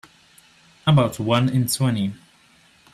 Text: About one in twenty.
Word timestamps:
About 0.87 1.19
one 1.19 1.47
in 1.47 1.67
twenty. 1.67 2.13